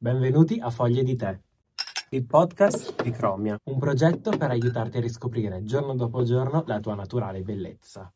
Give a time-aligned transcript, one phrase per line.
[0.00, 1.36] Benvenuti a Foglie di Tè,
[2.10, 6.94] il podcast di Cromia, un progetto per aiutarti a riscoprire giorno dopo giorno la tua
[6.94, 8.12] naturale bellezza.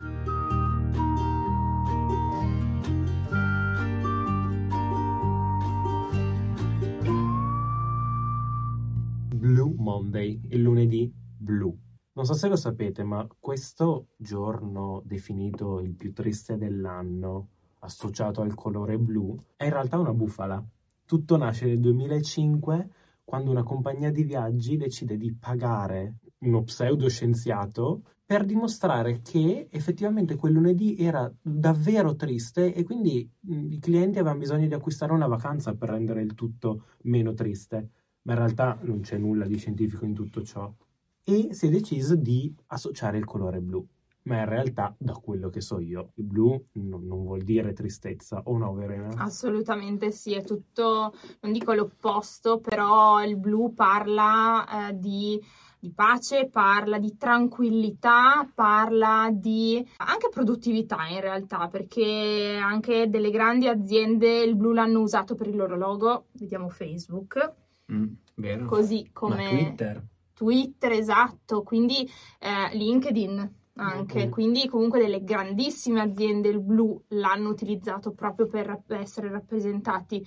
[9.35, 11.77] Blue Monday, il lunedì blu.
[12.13, 17.49] Non so se lo sapete, ma questo giorno definito il più triste dell'anno,
[17.81, 20.65] associato al colore blu, è in realtà una bufala.
[21.13, 22.89] Tutto nasce nel 2005
[23.23, 30.55] quando una compagnia di viaggi decide di pagare uno pseudoscienziato per dimostrare che effettivamente quel
[30.55, 35.91] lunedì era davvero triste e quindi i clienti avevano bisogno di acquistare una vacanza per
[35.91, 37.91] rendere il tutto meno triste.
[38.23, 40.75] Ma in realtà non c'è nulla di scientifico in tutto ciò.
[41.23, 43.87] E si è deciso di associare il colore blu.
[44.25, 48.41] Ma in realtà, da quello che so io, il blu non, non vuol dire tristezza,
[48.45, 49.09] o no, Verena?
[49.17, 55.41] Assolutamente sì, è tutto, non dico l'opposto, però il blu parla eh, di,
[55.81, 63.67] di pace, parla di tranquillità, parla di anche produttività in realtà, perché anche delle grandi
[63.67, 67.55] aziende il blu l'hanno usato per il loro logo, vediamo Facebook,
[67.93, 68.67] Mm, vero.
[68.67, 70.07] così Ma come Twitter.
[70.33, 74.31] Twitter, esatto, quindi eh, LinkedIn anche, Mhm.
[74.31, 80.27] quindi comunque delle grandissime aziende il blu l'hanno utilizzato proprio per essere rappresentati.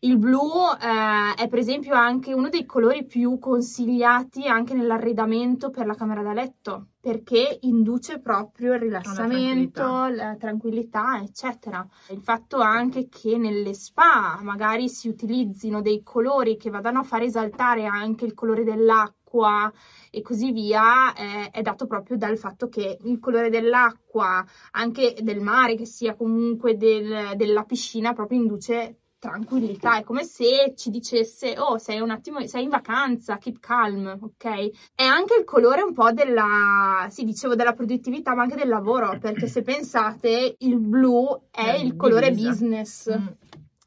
[0.00, 0.38] Il blu
[0.80, 6.22] eh, è per esempio anche uno dei colori più consigliati anche nell'arredamento per la camera
[6.22, 10.08] da letto, perché induce proprio il rilassamento, tranquillità.
[10.10, 11.84] la tranquillità, eccetera.
[12.10, 17.22] Il fatto anche che nelle spa magari si utilizzino dei colori che vadano a far
[17.22, 19.72] esaltare anche il colore dell'acqua
[20.10, 25.40] e così via, eh, è dato proprio dal fatto che il colore dell'acqua, anche del
[25.40, 29.98] mare, che sia comunque del- della piscina, proprio induce tranquillità.
[29.98, 34.70] È come se ci dicesse: Oh, sei un attimo, sei in vacanza, keep calm, ok?
[34.94, 39.18] È anche il colore un po' della, sì, dicevo della produttività, ma anche del lavoro,
[39.18, 42.48] perché se pensate, il blu è Eh, il colore divisa.
[42.50, 43.26] business Mm.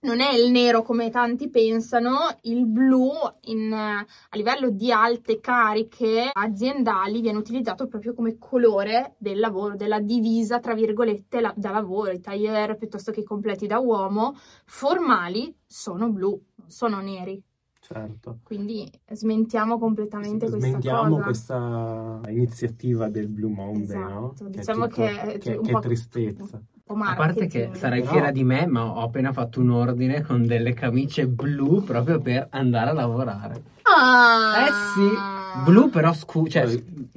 [0.02, 6.30] Non è il nero come tanti pensano, il blu in, a livello di alte cariche
[6.34, 12.12] aziendali viene utilizzato proprio come colore del lavoro, della divisa, tra virgolette, la- da lavoro.
[12.12, 14.36] I tailleur piuttosto che i completi da uomo
[14.66, 17.42] formali sono blu, non sono neri.
[17.80, 18.40] Certo.
[18.44, 24.32] Quindi smentiamo completamente questa Smentiamo questa iniziativa del Blue Monday, no?
[24.34, 26.62] Esatto, Che è diciamo che- che, un che è tristezza.
[26.94, 27.76] Po' A parte che marketing.
[27.76, 32.20] sarai fiera di me, ma ho appena fatto un ordine con delle camicie blu proprio
[32.20, 33.64] per andare a lavorare.
[33.84, 34.66] Ah!
[34.68, 36.66] Eh sì, blu però scuro, cioè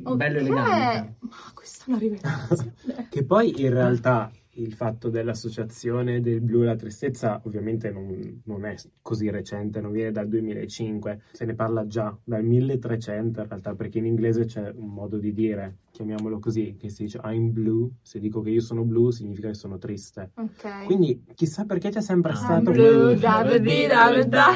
[0.02, 0.16] Ok.
[0.16, 1.14] bello elegante.
[1.20, 2.72] Ma questa è una rivelazione.
[3.10, 8.64] Che poi in realtà il fatto dell'associazione del blu e la tristezza ovviamente non, non
[8.64, 13.74] è così recente, non viene dal 2005, se ne parla già dal 1300 in realtà,
[13.74, 17.88] perché in inglese c'è un modo di dire, chiamiamolo così, che si dice I'm blue,
[18.02, 20.32] se dico che io sono blu significa che sono triste.
[20.34, 20.86] Ok.
[20.86, 24.48] Quindi chissà perché c'è sempre Ah, stato blu, quel- da, da, da.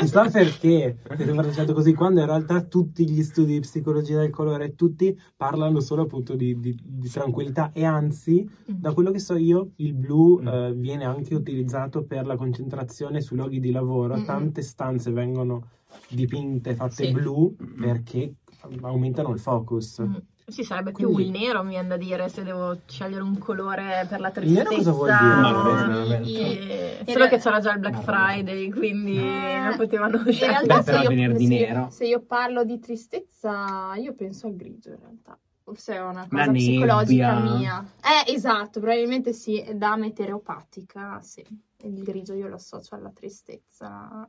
[0.00, 4.30] Chissà perché è sempre pronunciato così, quando in realtà tutti gli studi di psicologia del
[4.30, 9.36] colore, tutti parlano solo appunto di, di- di tranquillità e anzi, da quello che so
[9.36, 10.46] io, il blu Mm.
[10.48, 14.14] eh, viene anche utilizzato per la concentrazione sui luoghi di lavoro.
[14.16, 14.24] Mm-mm.
[14.24, 15.68] Tante stanze vengono
[16.08, 17.12] dipinte, fatte Sì.
[17.12, 17.80] blu Mm.
[17.82, 18.34] perché
[18.82, 20.00] aumentano il focus.
[20.02, 20.14] Mm.
[20.48, 24.06] Sì, sarebbe più Quindi- il nero, mi viene da dire, se devo scegliere un colore
[24.08, 24.62] per la Il tristezza.
[24.70, 26.22] nero cosa vuol dire?
[26.22, 30.32] E- In Solo re- che c'era già il Black Friday, quindi Eh, non potevano In
[30.32, 30.64] scegliere.
[30.66, 31.88] realtà Beh, se io, se- nero.
[31.90, 35.36] se io parlo di tristezza, io penso al grigio in realtà.
[35.64, 37.56] Forse è una La cosa psicologica nebbia.
[37.56, 37.84] mia.
[38.24, 41.44] Eh, esatto, probabilmente sì, da meteoropatica, sì.
[41.82, 44.28] Il grigio io lo associo alla tristezza.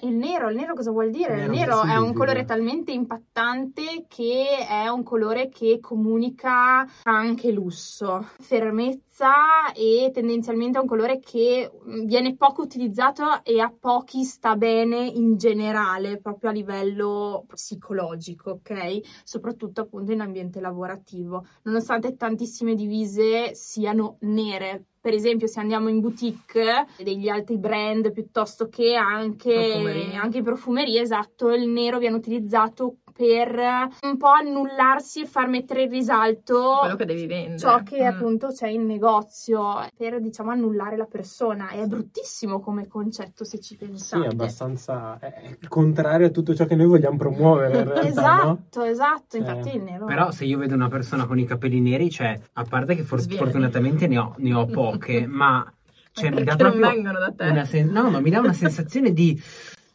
[0.00, 1.34] Il nero, il nero cosa vuol dire?
[1.34, 6.86] Il Il nero nero è un colore talmente impattante che è un colore che comunica
[7.02, 13.74] anche lusso, fermezza e tendenzialmente è un colore che mm, viene poco utilizzato e a
[13.76, 19.00] pochi sta bene in generale, proprio a livello psicologico, ok?
[19.24, 24.84] Soprattutto appunto in ambiente lavorativo, nonostante tantissime divise siano nere.
[25.08, 30.14] Per esempio, se andiamo in boutique degli altri brand piuttosto che anche, Profumerie.
[30.16, 33.58] anche in profumeria, esatto, il nero viene utilizzato per
[34.02, 37.58] un po' annullarsi e far mettere in risalto quello che devi vendere.
[37.58, 38.06] ciò che Mm.
[38.06, 41.70] appunto c'è in negozio per diciamo annullare la persona.
[41.70, 44.24] È bruttissimo come concetto se ci Sì, pensate.
[44.24, 48.08] è abbastanza è il contrario a tutto ciò che noi vogliamo promuovere in realtà, no?
[48.08, 49.40] Esatto, esatto, Eh.
[49.40, 50.04] infatti il nero.
[50.06, 53.20] Però se io vedo una persona con i capelli neri, cioè, a parte che for-
[53.20, 55.68] fortunatamente ne ho, ne ho poche, ma
[56.12, 57.48] Cioè, mi dà non proprio vengono da te.
[57.48, 59.40] una sen- no, ma mi dà una sensazione di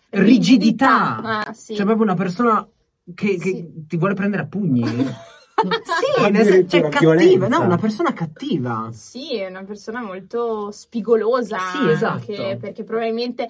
[0.10, 1.18] rigidità.
[1.46, 1.76] Ah, sì.
[1.76, 2.68] Cioè, proprio una persona
[3.14, 3.86] che, che Sì.
[3.88, 4.84] ti vuole prendere a pugni.
[5.64, 8.90] sì, nel cioè, cattiva, no, una persona cattiva.
[8.92, 11.58] Sì, è una persona molto spigolosa.
[11.60, 12.14] Sì, esatto.
[12.32, 13.48] anche, perché probabilmente.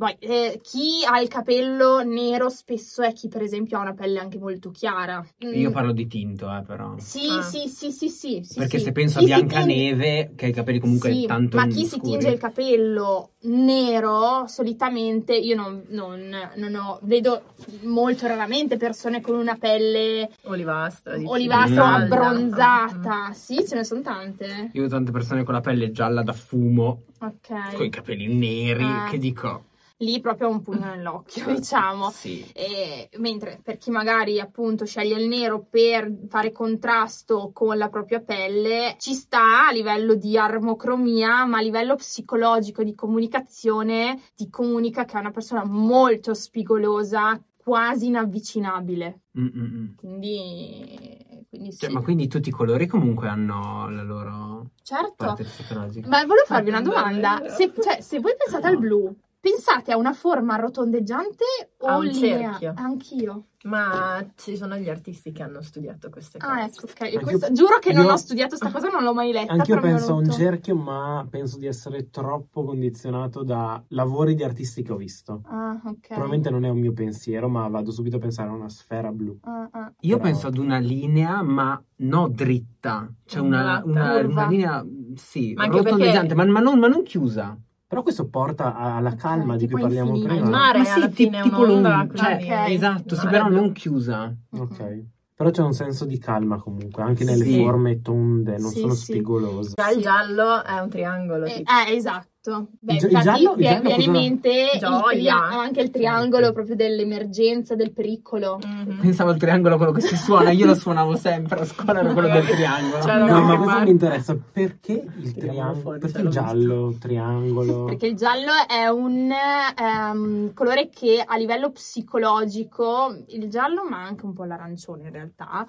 [0.00, 4.18] Poi, eh, chi ha il capello nero spesso è chi, per esempio, ha una pelle
[4.18, 5.22] anche molto chiara.
[5.44, 6.94] Mm, Io parlo di tinto, eh, però.
[6.96, 7.42] Sì, Ah.
[7.42, 8.84] sì, sì, sì, sì, sì, Perché sì.
[8.84, 11.84] se penso a Chi si Biancaneve, che ha i capelli comunque Sì, tanto ma chi
[11.84, 12.12] si scuri.
[12.12, 17.42] tinge il capello nero solitamente io non, non- non ho vedo
[17.82, 21.16] molto raramente persone con una pelle Olivastra.
[21.18, 21.28] dici.
[21.30, 22.02] olivastra o Mm.
[22.02, 26.32] abbronzata sì ce ne sono tante Io ho tante persone con la pelle gialla da
[26.32, 29.02] fumo, ok con i capelli neri, Eh.
[29.10, 29.64] che dico.
[30.00, 32.48] Lì proprio un pugno nell'occhio diciamo Sì.
[32.52, 38.20] E mentre per chi magari appunto sceglie il nero per fare contrasto con la propria
[38.20, 45.04] pelle, ci sta a livello di armocromia, ma a livello psicologico di comunicazione ti comunica
[45.04, 49.20] che è una persona molto spigolosa, quasi inavvicinabile.
[49.38, 49.86] Mm, mm, mm.
[49.96, 51.78] Quindi, quindi sì.
[51.78, 55.14] Cioè, ma quindi tutti i colori comunque hanno la loro certo.
[55.16, 56.08] parte psicologica.
[56.08, 57.42] Ma volevo farvi una domanda.
[57.48, 61.44] Se, cioè, se voi pensate al blu, pensate a una forma rotondeggiante
[61.78, 62.50] o A un linea?
[62.52, 62.74] cerchio.
[62.76, 63.44] Anch'io.
[63.64, 66.50] Ma ci sono gli artisti che hanno studiato queste cose.
[66.50, 67.00] Ah, ecco, ok.
[67.00, 69.52] Io Anch'io- questo- giuro che non io- ho studiato sta cosa, non l'ho mai letta.
[69.52, 74.34] Anch'io però mi penso a un cerchio, ma penso di essere troppo condizionato da lavori
[74.34, 75.42] di artisti che ho visto.
[75.44, 76.06] Ah, ok.
[76.08, 79.38] Probabilmente non è un mio pensiero, ma vado subito a pensare a una sfera blu.
[79.42, 79.92] Ah, ah.
[80.00, 83.12] Io Però- penso ad una linea, ma no dritta.
[83.26, 84.32] Cioè una, una- Curva.
[84.40, 87.58] una linea, sì, Ma anche rotondeggiante, ma, ma non, ma non chiusa.
[87.90, 90.28] Però questo porta alla calma di cui parliamo infinito.
[90.32, 90.44] prima.
[90.46, 92.68] Il mare ma sì, alla ti- fine è tipo un'onda, lungo, cioè, quindi- Ok.
[92.68, 94.32] esatto, sì, però non chiusa.
[94.50, 95.02] Ok.
[95.34, 97.56] Però c'è un senso di calma comunque, anche nelle Sì.
[97.56, 99.04] forme tonde, non Sì, sono sì.
[99.14, 99.72] spigolose.
[99.74, 101.46] Già il giallo è un triangolo.
[101.46, 101.70] Eh, tipo.
[101.88, 102.28] eh, esatto.
[102.42, 105.02] Beh, Il infatti giallo viene in cosa- mente il Gioia.
[105.10, 106.52] tria- anche il triangolo Sì.
[106.54, 108.58] proprio dell'emergenza, del pericolo.
[108.64, 108.96] Mhm.
[109.02, 112.28] Pensavo al triangolo quello che si suona, io lo suonavo sempre a scuola, era quello
[112.28, 113.02] del triangolo.
[113.02, 114.36] Cioè, No, no, ma questo mi interessa.
[114.52, 115.98] Perché il triangolo?
[115.98, 117.84] Perché il giallo, triangolo?
[117.92, 119.30] Perché il giallo è un
[119.76, 125.66] ehm, colore che a livello psicologico, il giallo ma anche un po' l'arancione in realtà,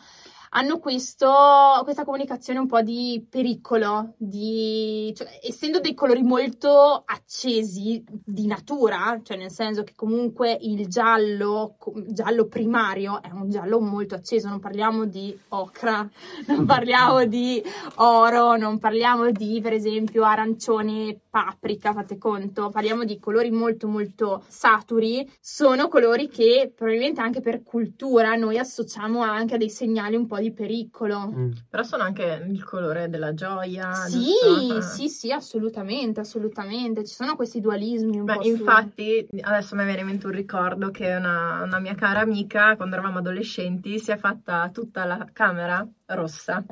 [0.53, 1.31] hanno questo,
[1.83, 9.19] questa comunicazione un po' di pericolo, di, cioè, essendo dei colori molto accesi di natura,
[9.23, 11.77] cioè nel senso che comunque il giallo,
[12.07, 16.07] giallo primario è un giallo molto acceso, non parliamo di ocra,
[16.47, 17.63] non parliamo di
[17.95, 24.43] oro, non parliamo di per esempio arancione paprika, fate conto, parliamo di colori molto molto
[24.47, 30.27] saturi, sono colori che probabilmente anche per cultura noi associamo anche a dei segnali un
[30.27, 31.31] po' di pericolo.
[31.33, 31.51] Mm.
[31.69, 33.93] Però sono anche il colore della gioia.
[33.93, 34.75] Sì, giusto?
[34.75, 34.81] Ah.
[34.81, 37.05] sì, sì, assolutamente, assolutamente.
[37.05, 40.33] Ci sono questi dualismi un Beh, po' su- infatti, adesso mi viene in mente un
[40.33, 45.27] ricordo che una, una mia cara amica, quando eravamo adolescenti, si è fatta tutta la
[45.31, 46.63] camera rossa.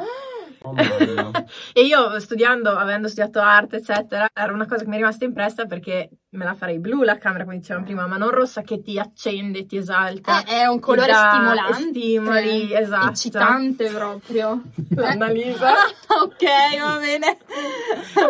[0.62, 0.76] Oh.
[1.74, 5.66] E io studiando, avendo studiato arte, eccetera, era una cosa che mi è rimasta impressa
[5.66, 9.00] perché me la farei blu la camera, come dicevamo prima, ma non rossa che ti
[9.00, 10.44] accende, ti esalta.
[10.44, 13.10] Eh, è un colore stimolante, stimoli, esatto.
[13.10, 14.62] eccitante proprio.
[14.96, 15.70] L'Annalisa.
[16.24, 16.44] ok,
[16.80, 17.38] va bene.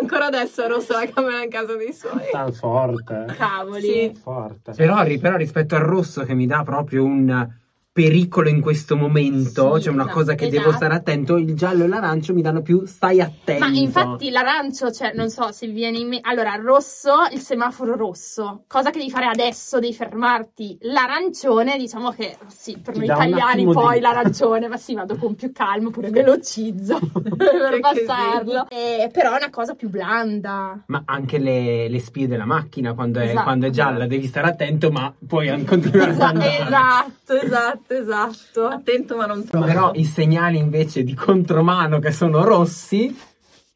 [0.00, 2.28] Ancora adesso è rossa la camera in casa dei suoi.
[2.30, 3.26] Tan forte.
[3.28, 3.34] eh.
[3.34, 3.80] Cavoli.
[3.80, 4.18] Sì.
[4.20, 4.72] Forte.
[4.72, 7.58] Però, però rispetto al rosso che mi dà proprio un
[7.92, 10.76] pericolo in questo momento, Sì, cioè una esatto, cosa che devo esatto.
[10.76, 13.64] stare attento, il giallo e l'arancio mi danno più stai attento.
[13.66, 16.28] Ma infatti l'arancio, cioè, non so se viene in mente.
[16.28, 20.78] Allora, rosso, il semaforo rosso, cosa che devi fare adesso, devi fermarti.
[20.82, 25.34] L'arancione, diciamo che sì, per Ti noi italiani poi di- l'arancione, ma sì, vado con
[25.34, 26.98] più calmo, pure velocizzo
[27.36, 28.66] per passarlo.
[28.70, 30.80] Eh, però è una cosa più blanda.
[30.86, 33.42] Ma anche le, le spie della macchina, quando è, Esatto.
[33.42, 36.58] quando è gialla, devi stare attento, ma puoi continuare ad Esa- andare.
[36.60, 38.66] esatto, esatto, esatto.
[38.66, 39.66] Attento ma non troppo.
[39.66, 43.14] Però i segnali invece di contromano che sono rossi,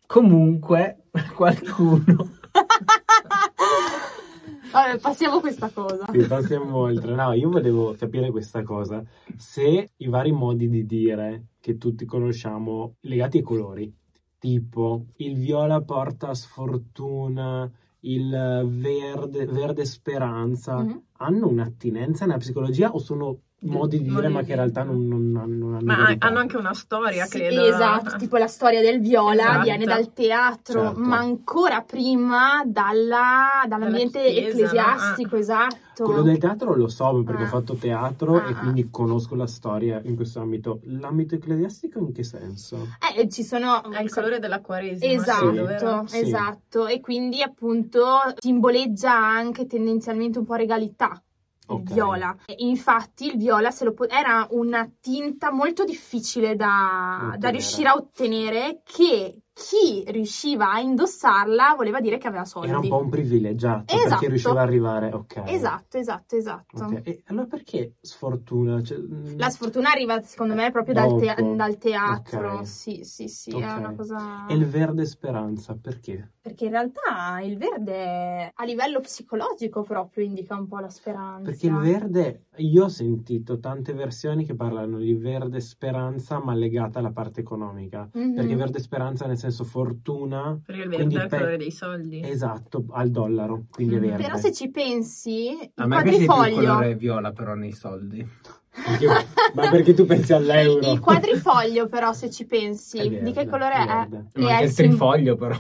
[0.06, 1.04] comunque
[1.34, 2.30] qualcuno.
[4.72, 6.04] Vabbè, passiamo a questa cosa.
[6.10, 7.14] Sì, passiamo oltre.
[7.14, 9.02] No, io volevo capire questa cosa.
[9.36, 13.94] Se i vari modi di dire che tutti conosciamo legati ai colori,
[14.38, 21.02] tipo il viola porta sfortuna, il verde, verde speranza, Mhm.
[21.18, 25.36] hanno un'attinenza nella psicologia o sono modi di dire, ma che in realtà non, non
[25.36, 26.26] hanno, non hanno Ma verità.
[26.26, 27.64] hanno anche una storia, Sì, credo.
[27.64, 29.62] esatto, tipo la storia del viola Esatto.
[29.62, 31.00] viene dal teatro, Certo.
[31.00, 35.40] ma ancora prima dalla- dall'ambiente Dalla chiesa, ecclesiastico, no?
[35.40, 35.82] esatto.
[36.04, 37.46] Quello del teatro lo so perché Ah.
[37.46, 38.54] ho fatto teatro Ah, e ah.
[38.56, 40.80] quindi conosco la storia in questo ambito.
[40.86, 42.88] L'ambito ecclesiastico in che senso?
[43.16, 43.80] Eh, ci sono...
[43.92, 45.12] È il colore della quaresima.
[45.12, 46.06] Esatto?
[46.06, 46.18] Sì.
[46.18, 46.86] esatto.
[46.88, 48.06] E quindi appunto
[48.38, 51.22] simboleggia anche tendenzialmente un po' regalità.
[51.66, 51.92] Il Ok.
[51.92, 52.36] viola.
[52.46, 57.88] E infatti il viola se lo po- era una tinta molto difficile da, da riuscire
[57.88, 62.68] a ottenere che chi riusciva a indossarla voleva dire che aveva soldi.
[62.68, 64.08] Era un po' un privilegiato Esatto.
[64.10, 65.12] perché riusciva ad arrivare.
[65.12, 65.42] Ok.
[65.46, 66.84] Esatto, esatto, esatto.
[66.84, 68.82] Ok, E allora perché sfortuna?
[68.82, 72.54] Cioè, mm, La sfortuna arriva secondo me proprio dal, te- dal teatro.
[72.58, 72.66] Ok.
[72.66, 73.62] Sì, sì, sì, Ok.
[73.62, 74.46] è una cosa...
[74.48, 76.32] E il verde speranza, perché?
[76.40, 81.42] Perché in realtà il verde a livello psicologico proprio indica un po' la speranza.
[81.48, 86.98] Perché il verde, io ho sentito tante versioni che parlano di verde speranza ma legata
[86.98, 88.08] alla parte economica.
[88.12, 88.34] Mhm.
[88.34, 91.70] Perché verde speranza nel senso fortuna, Perché il verde Quindi è il pe- colore dei
[91.70, 92.20] soldi.
[92.24, 94.02] esatto, al dollaro, quindi è Mm.
[94.02, 94.22] verde.
[94.22, 97.72] Però se ci pensi, A il me piace più il quadrifoglio, colore viola però nei
[97.72, 98.26] soldi.
[98.74, 99.06] Perché-
[99.54, 100.90] ma perché tu pensi all'euro?
[100.92, 103.86] il quadrifoglio però se ci pensi, È verde, di che colore è è?
[103.86, 104.26] verde.
[104.34, 105.56] E Ma è anche il sim- trifoglio però.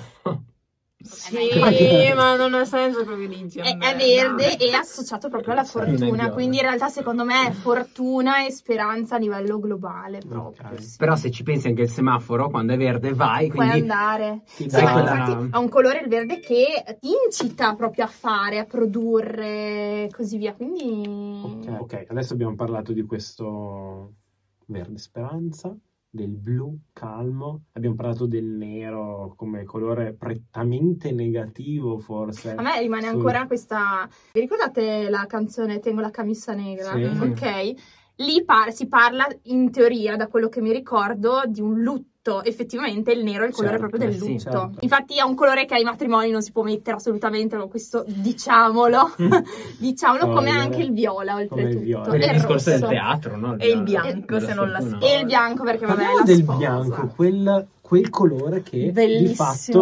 [1.04, 3.46] Sì, Eh, ma non ha senso proprio lì.
[3.54, 7.52] È, è verde e è associato proprio alla fortuna, quindi in realtà secondo me è
[7.52, 10.66] fortuna e speranza a livello globale proprio.
[10.70, 10.80] Ok.
[10.80, 10.96] sì.
[10.96, 14.42] Però se ci pensi anche il semaforo, quando è verde vai, Puoi quindi andare.
[14.56, 18.58] Ti Sì, ma quella- infatti ha un colore il verde che incita proprio a fare,
[18.58, 20.54] a produrre e così via.
[20.54, 24.14] Quindi Ok, ok, adesso abbiamo parlato di questo
[24.66, 25.76] verde speranza,
[26.14, 32.52] del blu calmo, abbiamo parlato del nero come colore prettamente negativo forse.
[32.52, 34.08] a me rimane Sul- ancora questa.
[34.32, 36.92] Vi ricordate la canzone Tengo la camisa negra?
[36.92, 37.02] Sì.
[37.02, 37.74] Ok.
[38.18, 42.12] Lì par- si parla in teoria, da quello che mi ricordo, di un lutto.
[42.42, 44.40] Effettivamente il nero è il colore Certo, proprio del sì, lutto.
[44.40, 44.70] certo.
[44.80, 49.14] Infatti è un colore che ai matrimoni non si può mettere assolutamente, ma questo diciamolo.
[49.78, 50.60] diciamolo come Spoiler.
[50.60, 51.84] anche il viola, Come il oltretutto.
[51.84, 52.12] viola.
[52.14, 53.58] E il discorso del teatro, no?
[53.58, 54.78] E il bianco, se non la.
[55.00, 56.58] E il bianco perché vabbè, Parliamo la del sposa.
[56.58, 59.34] bianco, quel, quel colore che di Bellissimo.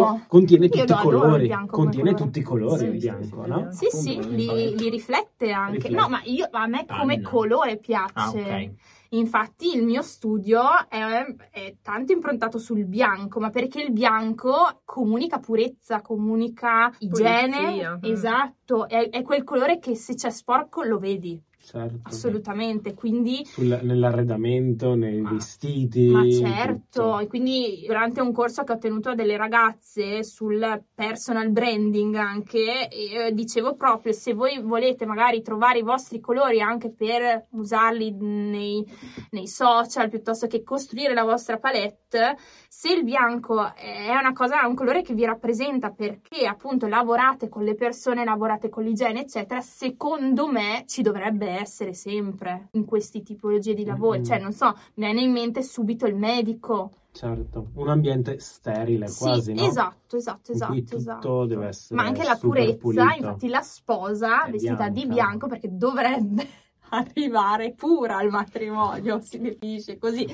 [0.03, 1.47] fatto contiene tutti i colori.
[1.67, 2.13] Contiene colore.
[2.25, 3.67] tutti i colori Sì, il bianco, sì, no?
[3.71, 5.87] Sì, sì, li, li riflette anche.
[5.87, 5.95] Riflette.
[5.95, 7.29] No, ma io, a me come Panna.
[7.29, 8.11] colore piace.
[8.13, 8.69] Ah, ok.
[9.13, 15.39] Infatti il mio studio è, è tanto improntato sul bianco, ma perché il bianco comunica
[15.39, 17.57] purezza, comunica igiene.
[17.57, 18.11] Pulizia, mm.
[18.11, 21.99] Esatto, è, è quel colore che se c'è sporco lo vedi, Certo.
[22.03, 22.93] assolutamente.
[22.93, 26.07] Quindi Sul- nell'arredamento, nei Ma- vestiti.
[26.09, 31.49] Ma certo, e quindi durante un corso che ho tenuto a delle ragazze sul personal
[31.51, 37.47] branding anche, eh, dicevo proprio se voi volete magari trovare i vostri colori anche per
[37.51, 38.85] usarli nei,
[39.31, 42.35] nei social piuttosto che costruire la vostra palette,
[42.67, 47.47] se il bianco è una cosa, è un colore che vi rappresenta perché appunto lavorate
[47.47, 53.21] con le persone, lavorate con l'igiene, eccetera, secondo me ci dovrebbe essere sempre in queste
[53.23, 54.19] tipologie di lavori.
[54.19, 54.25] Mhm.
[54.25, 56.91] Cioè, non so, mi viene in mente subito il medico.
[57.11, 59.65] Certo, un ambiente sterile Sì, quasi, no?
[59.67, 61.45] esatto, esatto, esatto, tutto esatto.
[61.45, 63.01] deve essere Ma anche la purezza, pulito.
[63.03, 65.13] infatti la sposa È vestita di bianca.
[65.13, 66.47] bianco perché dovrebbe
[66.89, 70.25] arrivare pura al matrimonio, si definisce così.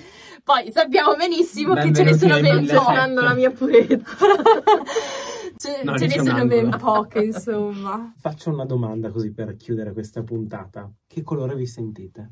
[0.42, 2.74] Poi sappiamo benissimo che ce ne Benvenuti sono ben 1700.
[2.80, 2.86] poche.
[2.86, 4.16] Tornando la mia purezza.
[5.58, 8.14] ce No, ce ne sono ben poche, insomma.
[8.18, 10.92] Faccio una domanda così per chiudere questa puntata.
[11.08, 12.32] Che colore vi sentite?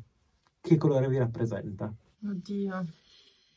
[0.61, 1.93] Che colore vi rappresenta?
[2.25, 2.85] Oddio.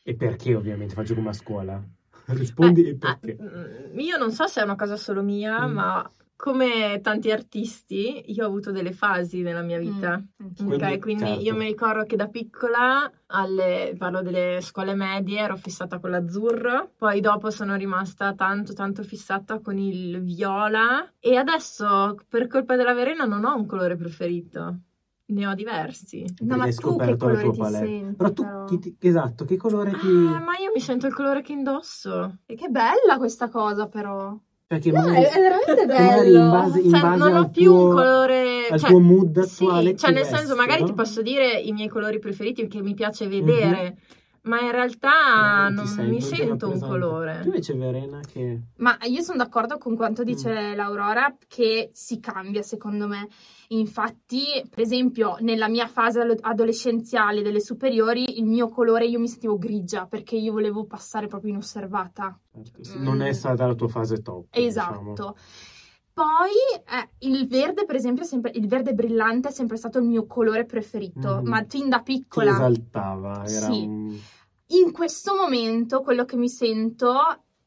[0.03, 1.83] E perché ovviamente faccio come a scuola?
[2.25, 3.37] Rispondi e Ah, perché?
[3.41, 5.73] mm, io non so se è una cosa solo mia, Mm.
[5.73, 6.11] ma
[6.41, 10.17] come tanti artisti, io ho avuto delle fasi nella mia vita.
[10.17, 10.47] Mm.
[10.47, 11.43] Ok, Quindi, quindi certo.
[11.43, 16.93] io mi ricordo che da piccola, alle, parlo delle scuole medie, ero fissata con l'azzurro,
[16.97, 22.95] poi dopo sono rimasta tanto tanto fissata con il viola e adesso per colpa della
[22.95, 24.79] Verena non ho un colore preferito,
[25.25, 26.25] ne ho diversi.
[26.39, 27.85] No, ma tu che colore ti palette.
[27.85, 28.15] senti?
[28.15, 28.65] Però tu, però?
[28.65, 30.07] chi ti- esatto, che colore ti...
[30.07, 32.39] Ah, ma io mi sento il colore che indosso.
[32.47, 34.35] E che bella questa cosa però.
[34.71, 35.85] Cioè che No, magari- è, veramente
[36.23, 36.39] bello.
[36.39, 38.67] in base, in Cioè, base non ho più tuo, un colore...
[38.69, 40.87] al cioè, tuo mood Sì, attuale cioè ti nel senso, vesti, magari no?
[40.87, 43.97] ti posso dire i miei colori preferiti che mi piace vedere,
[44.43, 47.39] ma in realtà non mi non ti sento un colore.
[47.41, 48.59] Tu invece Verena che...
[48.77, 50.75] Ma io sono d'accordo con quanto dice Mm.
[50.75, 53.27] l'Aurora che si cambia secondo me.
[53.69, 59.27] Infatti, per esempio, nella mia fase ado- adolescenziale delle superiori, il mio colore io mi
[59.29, 62.37] sentivo grigia perché io volevo passare proprio inosservata.
[62.95, 63.33] Non è Mm.
[63.33, 65.13] stata la tua fase top, diciamo.
[66.13, 66.49] Poi
[66.85, 70.65] eh, il verde, per esempio, sempre, il verde brillante è sempre stato il mio colore
[70.65, 71.47] preferito, Mhm.
[71.47, 72.51] ma fin da Ti piccola.
[72.51, 73.85] esaltava, era Sì.
[73.85, 74.17] un...
[74.67, 77.13] In questo momento quello che mi sento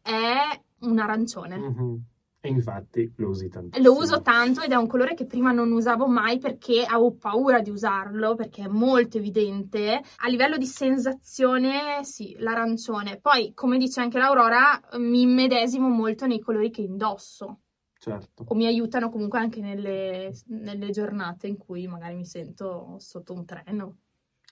[0.03, 0.37] è
[0.81, 1.57] un arancione.
[1.59, 2.03] Mhm.
[2.41, 3.87] E infatti lo usi tantissimo.
[3.89, 7.61] Lo uso tanto ed è un colore che prima non usavo mai perché avevo paura
[7.61, 10.03] di usarlo, perché è molto evidente.
[10.17, 13.19] A livello di sensazione, sì, l'arancione.
[13.19, 17.61] Poi, come dice anche l'Aurora, mi immedesimo molto nei colori che indosso
[18.05, 18.45] Certo.
[18.47, 23.47] o mi aiutano comunque anche nelle, nelle giornate in cui magari mi sento sotto un
[23.47, 23.97] treno.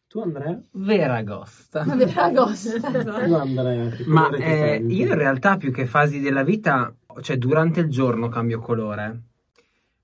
[0.08, 0.58] Tu Andrea?
[0.72, 1.84] Veragosta.
[1.84, 2.80] Ma per agosto.
[2.80, 3.90] Tu Andrea?
[4.06, 8.58] Ma eh, io in realtà più che fasi della vita, cioè durante il giorno cambio
[8.60, 9.20] colore.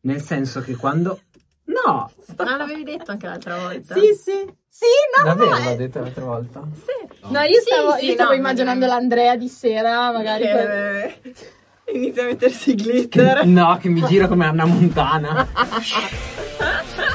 [0.00, 1.20] Nel senso che quando...
[1.64, 2.10] No!
[2.36, 3.94] Ah, l'avevi detto anche l'altra volta.
[3.94, 4.56] Sì, sì.
[4.66, 4.86] Sì,
[5.16, 6.68] no, Davvero no, l'ho eh, detto l'altra volta?
[6.74, 7.28] Sì.
[7.30, 9.00] No, io stavo, sì, io stavo no, immaginando magari.
[9.00, 10.44] l'Andrea di sera, magari.
[10.44, 11.56] con- Che-
[11.94, 13.46] Inizia a mettersi glitter.
[13.46, 15.48] No, che mi gira come Anna Montana.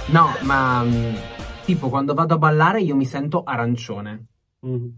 [0.07, 1.15] No, ma mh,
[1.65, 4.25] tipo quando vado a ballare io mi sento arancione.
[4.61, 4.95] Mhm.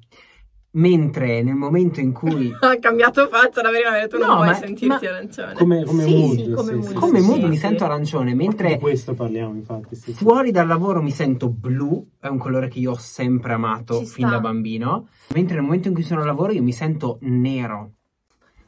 [0.75, 4.53] Mentre nel momento in cui Ha cambiato faccia, la verità, tu non No, puoi ma-
[4.55, 5.53] sentirti ma- arancione.
[5.53, 6.88] Come, come Sì, mood, sì, come sì, mood.
[6.88, 7.46] sì, come sì, mood sì.
[7.48, 7.60] mi sì.
[7.62, 9.96] sento arancione, Di mentre questo parliamo, infatti.
[9.96, 10.13] Sì, sì.
[10.13, 14.05] fuori dal lavoro mi sento blu, è un colore che io ho sempre amato Ci
[14.05, 14.36] fin sta.
[14.36, 17.91] da bambino, mentre nel momento in cui sono al lavoro io mi sento nero.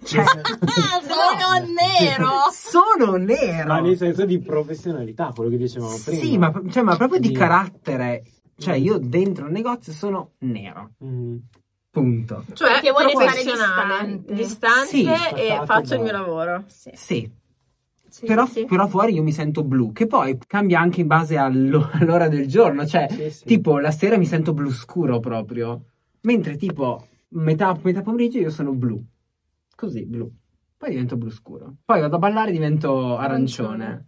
[0.04, 0.24] Cioè,
[1.04, 2.30] sono nero!
[2.51, 3.68] sono nero!
[3.68, 6.22] Ma nel senso di professionalità, quello che dicevamo prima.
[6.22, 8.24] Sì, ma, cioè, ma proprio di Di- carattere.
[8.58, 8.84] Cioè, Mm.
[8.84, 10.92] io dentro il negozio sono nero.
[11.00, 11.39] Mhm.
[11.92, 12.44] Punto.
[12.54, 14.34] Cioè, Perché vuoi restare professionale, distante.
[14.34, 16.63] distante Sì, e faccio il da- mio lavoro.
[16.68, 17.32] Sì, Sì,
[18.10, 18.66] sì, però, sì.
[18.66, 22.48] però fuori io mi sento blu, che poi cambia anche in base allo- all'ora del
[22.48, 22.86] giorno.
[22.86, 23.46] Cioè, Sì, sì.
[23.46, 25.84] tipo, la sera mi sento blu scuro proprio.
[26.22, 29.04] Mentre, tipo, metà, metà pomeriggio io sono blu.
[29.77, 30.27] Così, blu.
[30.75, 31.75] Poi divento blu scuro.
[31.86, 33.84] Poi vado a ballare e divento arancione.
[33.84, 34.07] Arancione.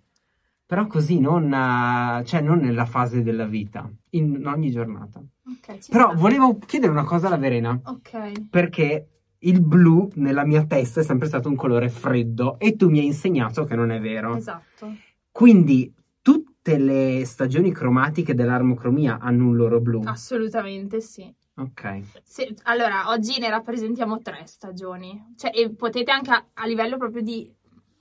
[0.65, 5.19] Però così, non, eh, cioè, non nella fase della vita, in ogni giornata.
[5.19, 6.15] Ok, ci Però sta.
[6.17, 8.49] volevo chiedere una cosa alla Verena, Ok.
[8.49, 9.07] perché
[9.39, 13.05] il blu nella mia testa è sempre stato un colore freddo e tu mi hai
[13.05, 14.35] insegnato che non è vero.
[14.35, 14.91] Esatto.
[15.31, 20.01] Quindi tutte le stagioni cromatiche dell'armocromia hanno un loro blu.
[20.05, 21.31] Assolutamente sì.
[21.59, 22.01] Ok.
[22.23, 25.33] Se- allora, oggi ne rappresentiamo tre stagioni.
[25.37, 27.51] Cioè, e potete anche a, a livello proprio di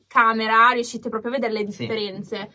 [0.06, 1.60] camera, riuscite proprio a vedere le
[2.24, 2.46] Sì.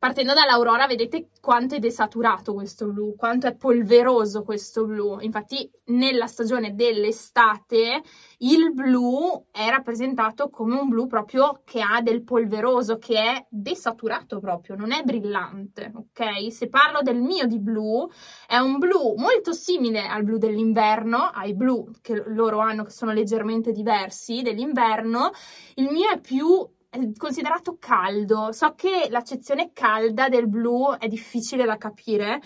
[0.00, 5.18] Partendo dall'aurora, vedete quanto è desaturato questo blu, quanto è polveroso questo blu.
[5.18, 8.00] Infatti, nella stagione dell'estate,
[8.38, 14.38] il blu è rappresentato come un blu proprio che ha del polveroso, che è desaturato
[14.38, 16.52] proprio, non è brillante, ok?
[16.52, 18.08] Se parlo del mio di blu,
[18.46, 23.10] è un blu molto simile al blu dell'inverno, ai blu che loro hanno che sono
[23.12, 25.32] leggermente diversi dell'inverno.
[25.74, 26.64] Il mio è più
[27.16, 28.52] considerato caldo.
[28.52, 32.40] So che l'accezione calda del blu è difficile da capire,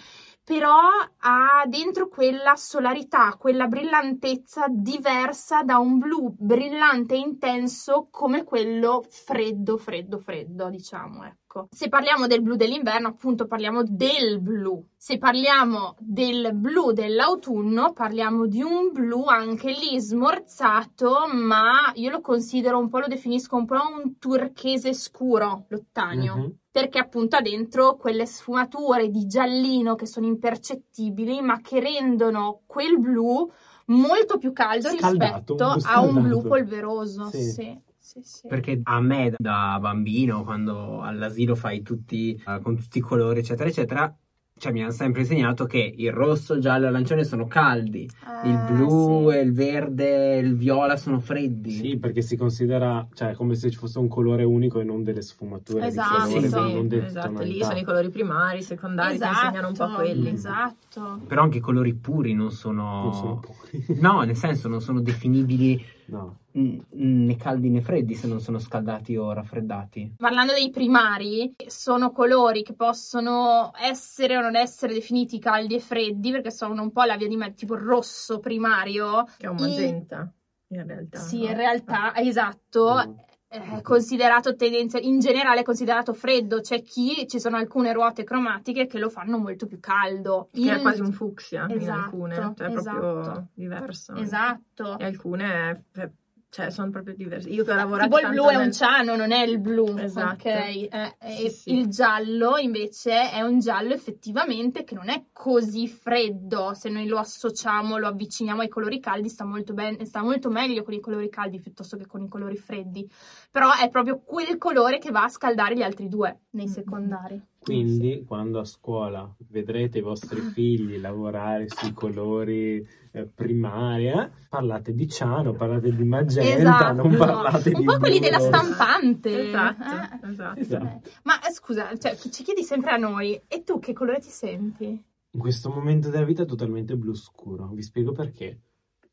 [0.45, 0.79] però
[1.19, 9.05] ha dentro quella solarità, quella brillantezza diversa da un blu brillante e intenso come quello
[9.09, 11.42] freddo, freddo, freddo, diciamo, ecco.
[11.71, 14.85] Se parliamo del blu dell'inverno, appunto parliamo del blu.
[14.97, 22.21] Se parliamo del blu dell'autunno, parliamo di un blu anche lì smorzato, ma io lo
[22.21, 26.57] considero un po', lo definisco un po' un turchese scuro, l'ottanio Mhm.
[26.71, 32.99] perché appunto ha dentro quelle sfumature di giallino che sono impercettibili, ma che rendono quel
[32.99, 33.51] blu
[33.87, 37.29] molto più caldo Scaldato, rispetto a un blu polveroso.
[37.31, 37.43] Sì.
[37.51, 37.81] Sì,
[38.13, 38.47] sì, sì.
[38.49, 43.69] Perché a me da bambino, quando all'asilo fai tutti eh, con tutti i colori, eccetera,
[43.69, 44.15] eccetera,
[44.59, 48.03] cioè mi hanno sempre insegnato che il rosso, il giallo e l'arancione sono caldi,
[48.45, 49.39] il Eh, blu, sì.
[49.39, 51.71] il verde, e il viola sono freddi.
[51.71, 55.23] Sì, perché si considera, cioè, come se ci fosse un colore unico e non delle
[55.23, 59.33] sfumature Esatto, di colore, sì, non delle esatto, lì sono i colori primari, secondari, Esatto,
[59.33, 60.29] ti insegnano un po' quelli.
[60.31, 61.21] Esatto.
[61.27, 63.03] Però anche i colori puri non sono...
[63.05, 64.01] Non sono puri.
[64.01, 66.37] No, nel senso non sono definibili No.
[66.55, 70.15] Né caldi né freddi se non sono scaldati o raffreddati.
[70.17, 76.31] Parlando dei primari, sono colori che possono essere o non essere definiti caldi e freddi,
[76.31, 79.25] perché sono un po' la via di mezzo, tipo il rosso primario.
[79.37, 80.33] Che è un magenta,
[80.69, 81.19] in realtà.
[81.19, 81.47] Sì, no?
[81.47, 83.05] in realtà, esatto.
[83.09, 83.13] Mm.
[83.53, 88.87] È considerato tendenza, in generale è considerato freddo, c'è chi ci sono alcune ruote cromatiche
[88.87, 90.49] che lo fanno molto più caldo.
[90.51, 92.99] Che è Il- quasi un fucsia in Esatto, alcune, cioè è esatto.
[92.99, 94.15] proprio diverso.
[94.15, 94.99] Esatto.
[94.99, 95.45] E alcune
[95.93, 96.11] è, è
[96.55, 97.51] Cioè, sono proprio diversi.
[97.51, 99.97] Io che ho lavorato Tipo il blu è un nel- ciano, non è il blu.
[99.97, 100.49] Esatto.
[100.49, 100.55] ok?
[100.55, 101.73] Eh, Sì, sì.
[101.79, 106.75] Il giallo invece è un giallo effettivamente che non è così freddo.
[106.75, 110.83] Se noi lo associamo, lo avviciniamo ai colori caldi, sta molto, ben- sta molto meglio
[110.83, 113.11] con i colori caldi piuttosto che con i colori freddi.
[113.51, 116.71] Però è proprio quel colore che va a scaldare gli altri due nei Mm.
[116.71, 117.43] secondari.
[117.63, 124.93] Quindi, quando a scuola vedrete i vostri figli lavorare sui colori eh, primari, eh, parlate
[124.95, 126.95] di ciano, parlate di magenta, Esatto.
[127.09, 128.49] non parlate un di po' quelli blu, della rosso.
[128.49, 129.49] stampante.
[129.49, 129.83] Esatto,
[130.27, 130.31] Eh.
[130.31, 130.61] esatto.
[130.61, 131.11] Esatto.
[131.23, 134.87] Ma eh, scusa, cioè, ci chiedi sempre a noi, e tu che colore ti senti?
[135.35, 137.69] In questo momento della vita è totalmente blu scuro.
[137.73, 138.61] Vi spiego perché.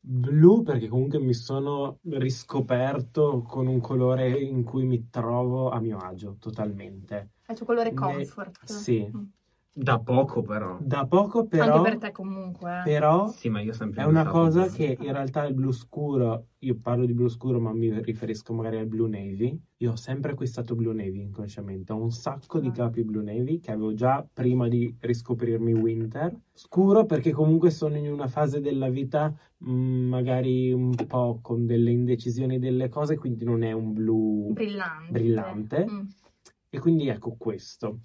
[0.02, 5.98] Blu perché comunque mi sono riscoperto con un colore in cui mi trovo a mio
[5.98, 7.32] agio totalmente.
[7.50, 8.64] È il tuo colore Ne- comfort.
[8.64, 9.10] sì.
[9.16, 9.22] Mm.
[9.72, 10.78] Da poco però.
[10.80, 12.78] Da poco però, Anche per te comunque.
[12.78, 12.82] eh.
[12.84, 16.76] però Sì, ma io sempre è una cosa che in realtà il blu scuro, io
[16.80, 19.58] parlo di blu scuro ma mi riferisco magari al blu navy.
[19.78, 22.72] Io ho sempre acquistato blu navy inconsciamente, ho un sacco di Ah.
[22.72, 26.36] capi blu navy che avevo già prima di riscoprirmi winter.
[26.52, 31.90] Scuro perché comunque sono in una fase della vita mh, magari un po' con delle
[31.90, 35.12] indecisioni delle cose, quindi non è un blu Brillante.
[35.12, 35.86] brillante.
[35.88, 36.00] Mm.
[36.70, 38.00] E quindi ecco questo.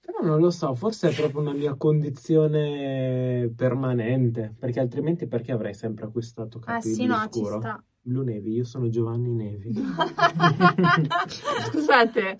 [0.00, 5.74] Però non lo so, forse è proprio una mia condizione permanente, perché altrimenti perché avrei
[5.74, 7.58] sempre acquistato Ah capi sì, blu no, ci scuro?
[7.58, 7.84] sta.
[8.00, 9.72] Blu Nevi, io sono Giovanni Nevi.
[11.70, 12.36] Scusate,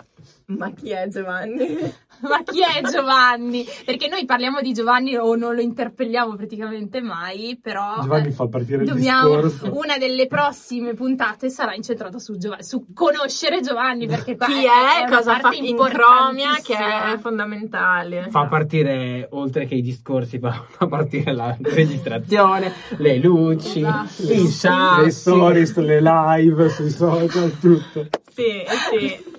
[0.46, 1.66] ma chi è Giovanni?
[2.18, 3.66] Ma chi è Giovanni?
[3.84, 8.46] Perché noi parliamo di Giovanni o non lo interpelliamo praticamente mai, però Giovanni eh, fa
[8.46, 9.76] partire il dobbiamo, discorso.
[9.78, 15.04] una delle prossime puntate sarà incentrata su Giovanni, su conoscere Giovanni, perché qua Chi è,
[15.04, 18.28] è, cosa fa parte in cromia che è fondamentale.
[18.30, 24.22] Fa partire, oltre che i discorsi, fa, fa partire la registrazione, le luci, Esatto.
[24.22, 25.10] i Le sassi.
[25.10, 28.06] stories, le live sui social, tutto.
[28.32, 29.34] Sì, sì.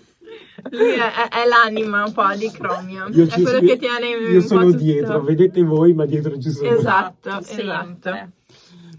[0.71, 3.07] Lui è, è- l'anima un po' di Cromia.
[3.11, 4.77] Io, è quello io- che tiene un io sono tutto.
[4.77, 6.69] dietro, vedete voi, ma dietro ci sono.
[6.69, 7.63] Esatto, sempre.
[7.63, 8.09] esatto.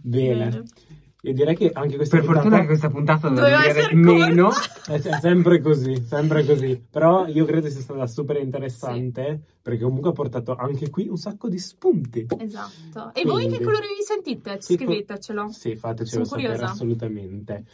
[0.02, 0.48] Bene.
[0.48, 0.62] Bene.
[1.20, 4.50] E direi che anche questa Per fortuna puntata che questa puntata Doveva doveva essere meno.
[4.86, 6.80] è, è sempre così, sempre così.
[6.88, 11.48] Però io credo sia stata super interessante perché comunque ha portato anche qui un sacco
[11.48, 12.24] di spunti.
[12.38, 13.10] Esatto.
[13.14, 14.58] E voi che colore vi sentite?
[14.60, 15.48] Sì, Scrivetecelo.
[15.50, 16.72] Sì, fatecelo Sono sapere curiosa.
[16.72, 17.64] assolutamente.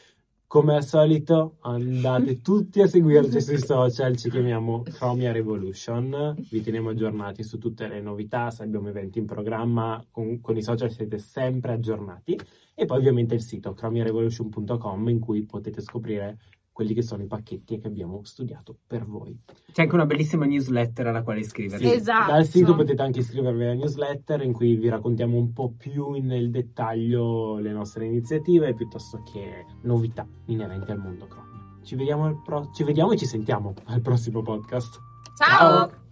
[0.55, 6.91] Come al solito, andate tutti a seguirci sui social, ci chiamiamo Chromia Revolution, vi teniamo
[6.91, 11.19] aggiornati su tutte le novità, se abbiamo eventi in programma, con, con i social siete
[11.19, 12.39] sempre aggiornati.
[12.73, 16.39] E poi ovviamente il sito chromiarevolution.com in cui potete scoprire
[16.75, 19.39] quelli che sono i pacchetti che abbiamo studiato per voi.
[19.73, 21.87] C'è anche una bellissima newsletter alla quale iscrivervi.
[21.87, 22.33] Sì, Esatto.
[22.33, 26.51] Dal sito potete anche iscrivervi alla newsletter in cui vi raccontiamo un po' più nel
[26.51, 31.79] dettaglio le nostre iniziative piuttosto che novità inerenti al mondo Chromia.
[31.85, 35.01] Ci vediamo, al pro- ci vediamo e ci sentiamo al prossimo podcast.
[35.37, 35.89] Ciao.
[35.89, 36.04] Ciao.